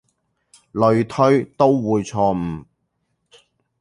[0.73, 2.65] 類推都會錯誤